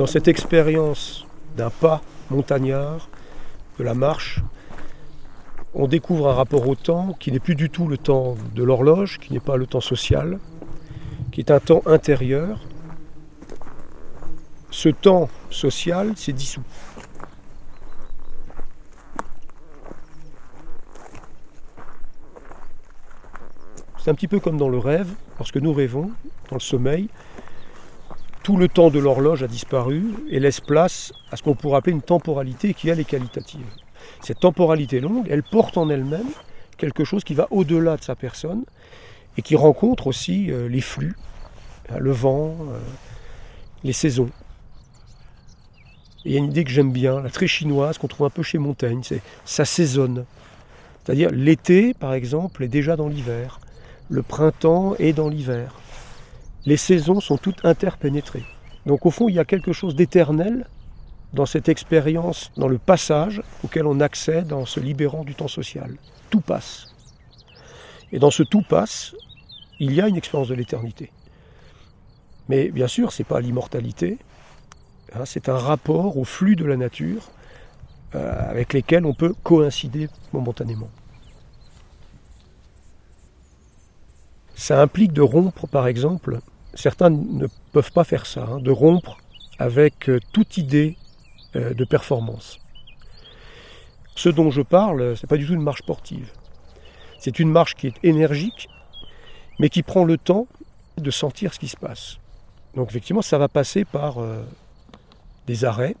[0.00, 1.26] dans cette expérience
[1.58, 2.00] d'un pas
[2.30, 3.10] montagnard,
[3.78, 4.40] de la marche,
[5.74, 9.18] on découvre un rapport au temps qui n'est plus du tout le temps de l'horloge,
[9.18, 10.38] qui n'est pas le temps social,
[11.32, 12.60] qui est un temps intérieur.
[14.70, 16.64] Ce temps social s'est dissous.
[23.98, 26.10] C'est un petit peu comme dans le rêve, lorsque nous rêvons,
[26.48, 27.10] dans le sommeil,
[28.42, 31.92] tout le temps de l'horloge a disparu et laisse place à ce qu'on pourrait appeler
[31.92, 33.66] une temporalité qui, elle, est qualitative.
[34.22, 36.28] Cette temporalité longue, elle porte en elle-même
[36.78, 38.64] quelque chose qui va au-delà de sa personne
[39.36, 41.14] et qui rencontre aussi euh, les flux,
[41.90, 42.78] hein, le vent, euh,
[43.84, 44.30] les saisons.
[46.24, 48.42] il y a une idée que j'aime bien, la très chinoise, qu'on trouve un peu
[48.42, 50.24] chez Montaigne, c'est ça saisonne.
[51.04, 53.60] C'est-à-dire l'été, par exemple, est déjà dans l'hiver.
[54.08, 55.74] Le printemps est dans l'hiver.
[56.66, 58.44] Les saisons sont toutes interpénétrées.
[58.86, 60.66] Donc au fond, il y a quelque chose d'éternel
[61.32, 65.96] dans cette expérience, dans le passage auquel on accède en se libérant du temps social.
[66.28, 66.94] Tout passe.
[68.12, 69.14] Et dans ce tout passe,
[69.78, 71.10] il y a une expérience de l'éternité.
[72.48, 74.18] Mais bien sûr, ce n'est pas l'immortalité,
[75.14, 77.30] hein, c'est un rapport au flux de la nature
[78.16, 80.90] euh, avec lesquels on peut coïncider momentanément.
[84.56, 86.40] Ça implique de rompre, par exemple,
[86.74, 89.18] certains ne peuvent pas faire ça, hein, de rompre
[89.58, 90.96] avec euh, toute idée
[91.56, 92.58] euh, de performance.
[94.14, 96.30] Ce dont je parle, ce n'est pas du tout une marche sportive.
[97.18, 98.68] C'est une marche qui est énergique,
[99.58, 100.46] mais qui prend le temps
[100.96, 102.18] de sentir ce qui se passe.
[102.74, 104.42] Donc effectivement, ça va passer par euh,
[105.46, 105.96] des arrêts.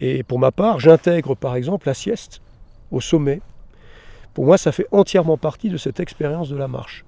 [0.00, 2.40] Et pour ma part, j'intègre par exemple la sieste
[2.90, 3.40] au sommet.
[4.32, 7.04] Pour moi, ça fait entièrement partie de cette expérience de la marche.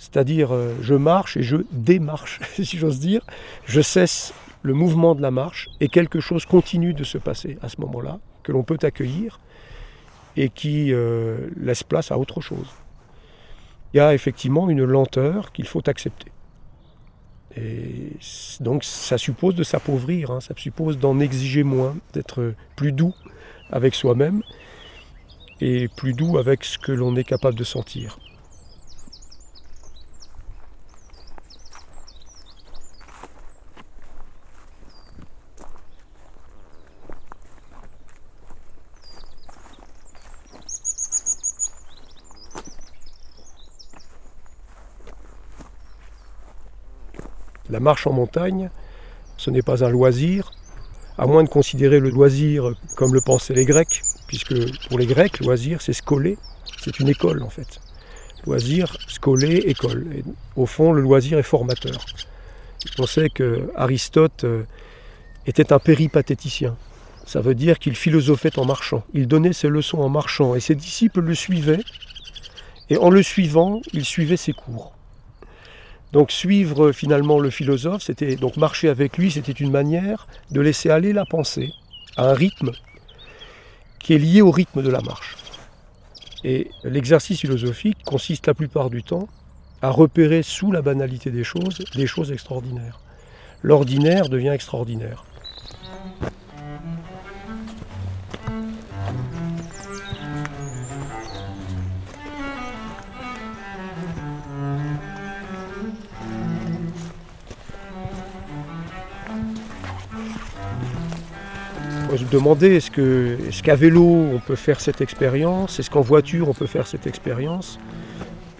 [0.00, 3.20] C'est-à-dire, euh, je marche et je démarche, si j'ose dire.
[3.66, 7.68] Je cesse le mouvement de la marche et quelque chose continue de se passer à
[7.68, 9.40] ce moment-là, que l'on peut accueillir
[10.38, 12.68] et qui euh, laisse place à autre chose.
[13.92, 16.32] Il y a effectivement une lenteur qu'il faut accepter.
[17.54, 18.12] Et
[18.60, 20.40] donc ça suppose de s'appauvrir, hein.
[20.40, 23.14] ça suppose d'en exiger moins, d'être plus doux
[23.70, 24.40] avec soi-même
[25.60, 28.18] et plus doux avec ce que l'on est capable de sentir.
[47.70, 48.68] La marche en montagne,
[49.36, 50.50] ce n'est pas un loisir,
[51.16, 54.54] à moins de considérer le loisir comme le pensaient les Grecs, puisque
[54.88, 56.36] pour les Grecs, loisir, c'est scoler,
[56.82, 57.80] c'est une école en fait.
[58.44, 60.06] Loisir, scoler, école.
[60.16, 60.24] Et
[60.56, 62.04] au fond, le loisir est formateur.
[62.98, 64.64] On sait que Aristote euh,
[65.46, 66.76] était un péripatéticien.
[67.24, 69.04] Ça veut dire qu'il philosophait en marchant.
[69.14, 71.84] Il donnait ses leçons en marchant et ses disciples le suivaient.
[72.88, 74.92] Et en le suivant, il suivait ses cours.
[76.12, 80.90] Donc suivre finalement le philosophe, c'était donc marcher avec lui, c'était une manière de laisser
[80.90, 81.72] aller la pensée
[82.16, 82.72] à un rythme
[84.00, 85.36] qui est lié au rythme de la marche.
[86.42, 89.28] Et l'exercice philosophique consiste la plupart du temps
[89.82, 92.98] à repérer sous la banalité des choses des choses extraordinaires.
[93.62, 95.24] L'ordinaire devient extraordinaire.
[112.26, 116.54] Demander est-ce que est qu'à vélo on peut faire cette expérience, est-ce qu'en voiture on
[116.54, 117.78] peut faire cette expérience?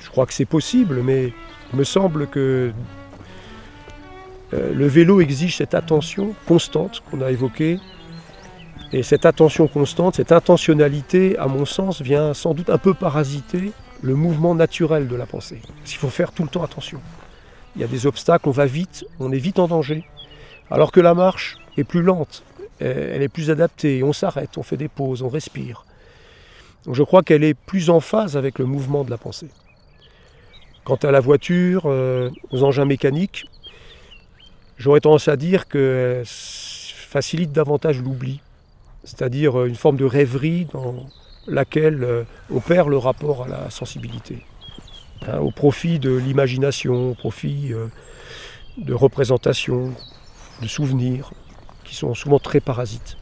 [0.01, 1.33] Je crois que c'est possible, mais
[1.73, 2.73] il me semble que
[4.53, 7.79] euh, le vélo exige cette attention constante qu'on a évoquée.
[8.93, 13.71] Et cette attention constante, cette intentionnalité, à mon sens, vient sans doute un peu parasiter
[14.03, 15.63] le mouvement naturel de la pensée.
[15.87, 17.01] Il faut faire tout le temps attention.
[17.77, 20.05] Il y a des obstacles, on va vite, on est vite en danger.
[20.73, 22.43] Alors que la marche est plus lente,
[22.81, 25.85] elle est plus adaptée, on s'arrête, on fait des pauses, on respire.
[26.91, 29.51] je crois qu'elle est plus en phase avec le mouvement de la pensée.
[30.85, 33.45] Quant à la voiture, euh, aux engins mécaniques,
[34.79, 38.41] j'aurais tendance à dire que facilite davantage l'oubli,
[39.05, 41.07] c'est-à-dire une forme de rêverie dans
[41.47, 44.39] laquelle on perd le rapport à la sensibilité,
[45.27, 47.87] hein, au profit de l'imagination, au profit euh,
[48.79, 49.93] de représentations,
[50.63, 51.33] de souvenirs
[51.91, 53.17] qui sont souvent très parasites.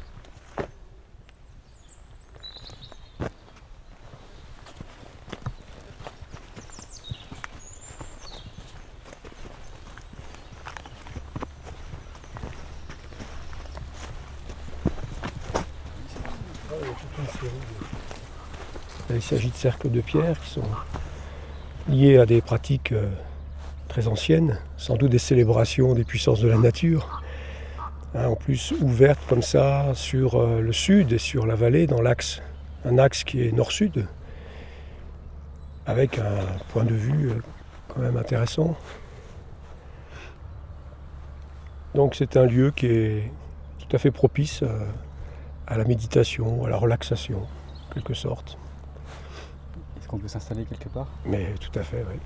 [19.10, 20.60] Il s'agit de cercles de pierre qui sont
[21.88, 23.08] liés à des pratiques euh,
[23.88, 27.17] très anciennes, sans doute des célébrations des puissances de la nature.
[28.18, 32.00] Hein, en plus ouvertes comme ça sur euh, le sud et sur la vallée, dans
[32.00, 32.42] l'axe,
[32.84, 34.06] un axe qui est nord-sud,
[35.86, 37.34] avec un point de vue euh,
[37.86, 38.76] quand même intéressant.
[41.94, 43.32] Donc c'est un lieu qui est
[43.78, 44.64] tout à fait propice
[45.66, 47.46] à la méditation, à la relaxation,
[47.88, 48.58] en quelque sorte.
[49.96, 51.08] Est-ce qu'on peut s'installer quelque part?
[51.24, 52.18] Mais tout à fait, oui.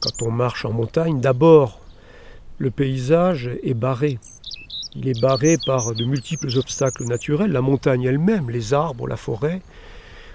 [0.00, 1.80] Quand on marche en montagne, d'abord,
[2.58, 4.18] le paysage est barré.
[4.94, 9.60] Il est barré par de multiples obstacles naturels, la montagne elle-même, les arbres, la forêt.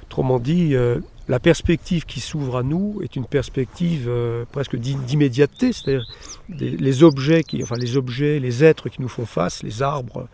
[0.04, 5.74] Autrement dit, euh, la perspective qui s'ouvre à nous est une perspective euh, presque d'immédiateté,
[5.74, 6.06] c'est-à-dire
[6.48, 10.28] les objets, les objets, les êtres qui nous font face, les arbres,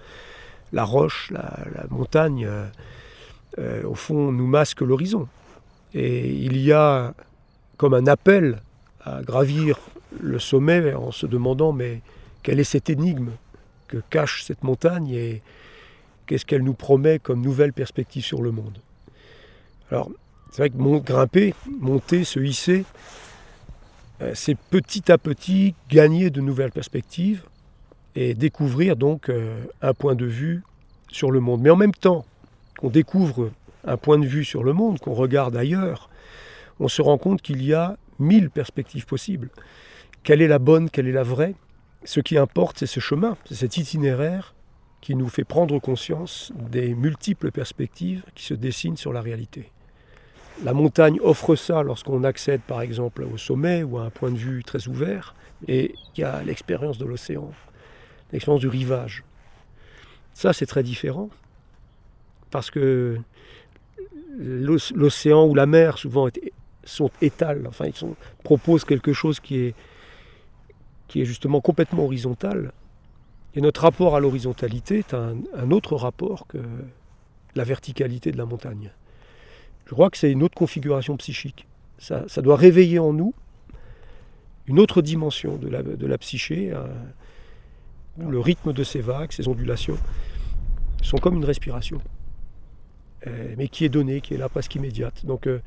[0.74, 2.48] la roche, la, montagne,
[3.58, 5.28] euh, au fond, nous masquent l'horizon.
[5.94, 7.14] Et il y a
[7.78, 8.62] comme un appel
[9.04, 9.80] à gravir
[10.20, 12.02] le sommet en se demandant mais
[12.44, 13.32] quelle est cette énigme
[13.88, 15.42] que cache cette montagne et
[16.26, 18.78] qu'est-ce qu'elle nous promet comme nouvelle perspective sur le monde?
[19.90, 20.10] Alors,
[20.52, 22.86] c'est vrai que grimper, monter, se hisser,
[24.22, 27.44] euh, c'est petit à petit gagner de nouvelles perspectives
[28.16, 30.64] et découvrir donc euh, un point de vue
[31.10, 31.62] sur le monde.
[31.62, 32.26] Mais en même temps
[32.78, 33.52] qu'on découvre
[33.86, 36.10] un point de vue sur le monde, qu'on regarde ailleurs,
[36.80, 39.50] on se rend compte qu'il y a mille perspectives possibles.
[40.24, 41.56] Quelle est la bonne, quelle est la vraie?
[42.04, 44.56] Ce qui importe, c'est ce chemin, c'est cet itinéraire
[45.02, 49.72] qui nous fait prendre conscience des multiples perspectives qui se dessinent sur la réalité.
[50.64, 54.38] La montagne offre ça lorsqu'on accède par exemple au sommet ou à un point de
[54.38, 55.34] vue très ouvert,
[55.68, 57.52] et il y a l'expérience de l'océan,
[58.32, 59.24] l'expérience du rivage.
[60.34, 61.30] Ça, c'est très différent,
[62.52, 63.18] parce que
[64.38, 66.30] l'océan ou la mer souvent
[66.84, 69.76] sont étales, enfin ils proposent quelque chose qui est,
[71.08, 72.72] qui est justement complètement horizontal.
[73.54, 75.36] Et notre rapport à l'horizontalité est un,
[75.72, 76.58] autre rapport que
[77.56, 78.92] la verticalité de la montagne.
[79.86, 81.68] Je crois que c'est une autre configuration psychique.
[81.98, 83.34] Ça, doit réveiller en nous
[84.68, 86.74] une autre dimension de la, de la psyché,
[88.18, 89.98] le rythme de ces vagues, ces ondulations,
[91.02, 92.02] sont comme une respiration,
[93.28, 95.26] euh, mais qui est donnée, qui est là presque immédiate.
[95.26, 95.60] Donc euh,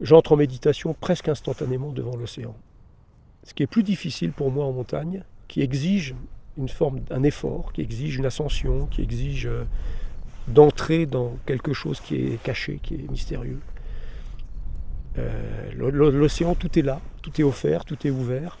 [0.00, 2.54] j'entre en méditation presque instantanément devant l'océan.
[3.44, 6.14] Ce qui est plus difficile pour moi en montagne, qui exige
[6.56, 9.64] une forme, un effort, qui exige une ascension, qui exige euh,
[10.48, 13.60] d'entrer dans quelque chose qui est caché, qui est mystérieux.
[15.18, 18.58] Euh, l'océan, tout est là, tout est offert, tout est ouvert.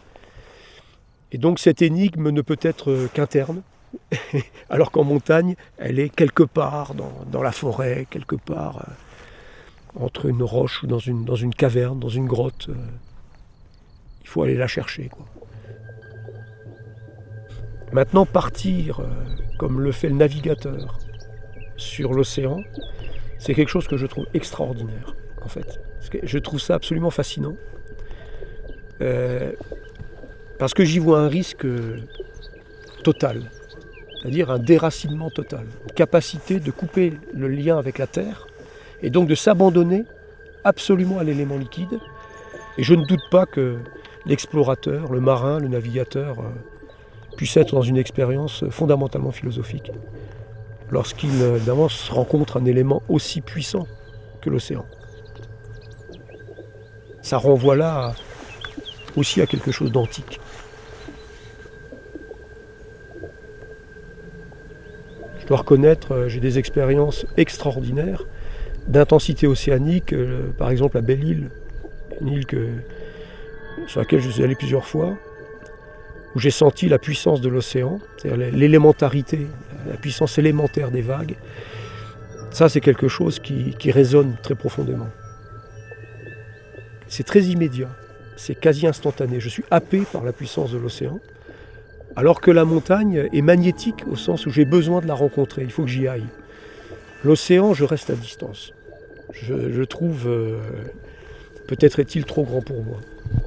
[1.32, 3.62] Et donc cette énigme ne peut être qu'interne,
[4.70, 8.92] alors qu'en montagne, elle est quelque part dans, la forêt, quelque part euh,
[9.96, 12.68] entre une roche ou dans une, caverne, dans une grotte.
[12.68, 12.74] Euh.
[14.22, 15.10] il faut aller la chercher.
[17.92, 19.00] Maintenant, partir,
[19.58, 20.98] comme le fait le navigateur,
[21.78, 22.62] sur l'océan,
[23.38, 25.80] c'est quelque chose que je trouve extraordinaire, en fait.
[26.22, 27.54] Je trouve ça absolument fascinant.
[29.00, 29.52] Euh,
[30.58, 31.66] parce que j'y vois un risque
[33.04, 33.50] total,
[34.20, 38.47] c'est-à-dire un déracinement total, une capacité de couper le lien avec la Terre
[39.02, 40.04] et donc de s'abandonner
[40.64, 41.98] absolument à l'élément liquide.
[42.76, 43.78] Et je ne doute pas que
[44.26, 46.44] l'explorateur, le marin, le navigateur euh,
[47.36, 49.90] puisse être dans une expérience fondamentalement philosophique
[50.90, 51.58] lorsqu'il euh,
[52.10, 53.86] rencontre un élément aussi puissant
[54.40, 54.84] que l'océan.
[57.22, 58.14] Ça renvoie là
[59.16, 60.40] aussi à quelque chose d'antique.
[65.40, 68.24] Je dois reconnaître, euh, j'ai des expériences extraordinaires
[68.88, 71.50] d'intensité océanique, euh, par exemple à Belle-Île,
[72.20, 72.46] une île
[73.86, 75.16] sur laquelle je suis allé plusieurs fois,
[76.34, 79.46] où j'ai senti la puissance de l'océan, c'est-à-dire l'élémentarité,
[79.88, 81.36] la puissance élémentaire des vagues.
[82.50, 85.08] Ça, c'est quelque chose qui, résonne très profondément.
[87.06, 87.88] C'est très immédiat,
[88.36, 89.40] c'est quasi instantané.
[89.40, 91.20] Je suis happé par la puissance de l'océan,
[92.16, 95.70] alors que la montagne est magnétique au sens où j'ai besoin de la rencontrer, il
[95.70, 96.26] faut que j'y aille.
[97.24, 98.72] L'océan, je reste à distance.
[99.32, 100.58] Je, trouve, euh,
[101.66, 102.98] peut-être est-il trop grand pour moi,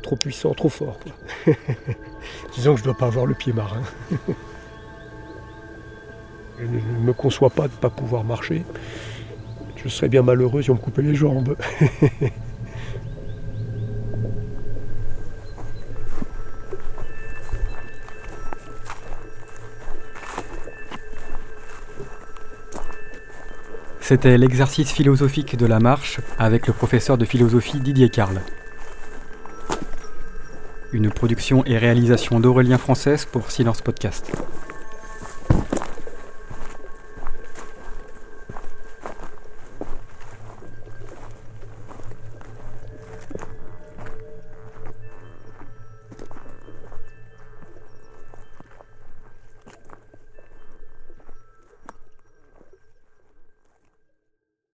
[0.02, 1.00] trop puissant, trop fort.
[2.54, 3.82] Disons que je ne dois pas avoir le pied marin.
[6.60, 8.64] je ne me conçois pas de ne pas pouvoir marcher.
[9.84, 11.56] Je serais bien malheureux si on me coupait les jambes.
[24.02, 28.42] C'était l'exercice philosophique de la marche avec le professeur de philosophie Didier Carle.
[30.92, 34.32] Une production et réalisation d'Aurélien Française pour Silence Podcast.